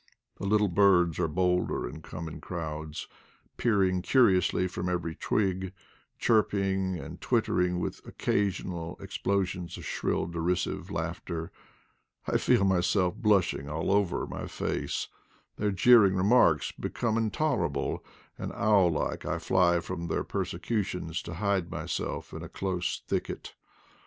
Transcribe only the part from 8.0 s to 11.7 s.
occasional explosions of shrill de risive laughter.